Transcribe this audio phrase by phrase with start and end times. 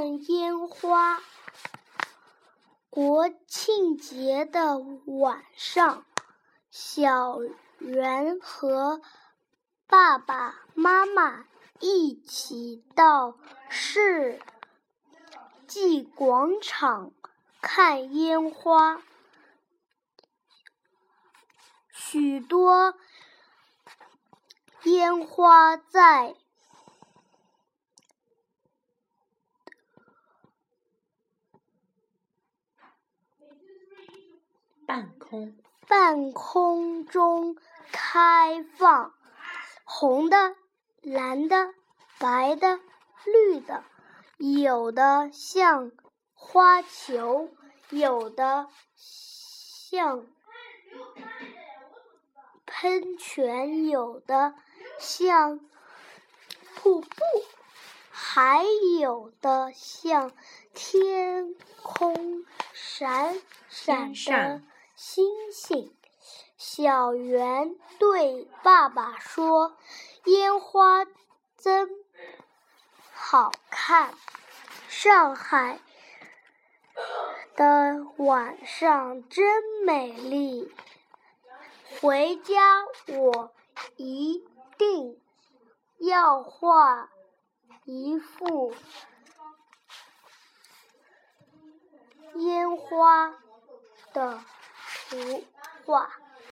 [0.00, 1.20] 看烟花。
[2.88, 6.06] 国庆节的晚上，
[6.70, 7.40] 小
[7.76, 9.02] 圆和
[9.86, 11.44] 爸爸妈妈
[11.80, 13.36] 一起到
[13.68, 14.40] 世
[15.66, 17.12] 纪广场
[17.60, 19.02] 看烟花。
[21.92, 22.94] 许多
[24.84, 26.34] 烟花在
[34.90, 37.56] 半空半空中
[37.92, 39.14] 开放，
[39.84, 40.56] 红的、
[41.00, 41.72] 蓝的、
[42.18, 42.80] 白的、
[43.24, 43.84] 绿的，
[44.38, 45.92] 有的像
[46.34, 47.50] 花球，
[47.90, 50.26] 有的像。
[52.66, 54.54] 喷泉有的
[54.98, 55.60] 像
[56.74, 57.08] 瀑布，
[58.10, 58.64] 还
[58.98, 60.32] 有的像
[60.74, 64.62] 天空闪闪的
[65.02, 65.96] 星星。
[66.58, 69.74] 小圆对爸爸说
[70.28, 71.06] ：“烟花
[71.56, 71.88] 真
[73.10, 74.12] 好看，
[74.90, 75.80] 上海
[77.56, 80.70] 的晚上真美丽。”
[82.02, 83.50] 回家，我
[83.96, 85.18] 一定
[85.96, 87.08] 要画
[87.86, 88.74] 一幅
[92.34, 93.34] 烟花
[94.12, 94.38] 的
[95.10, 95.42] 图
[95.84, 96.08] 画。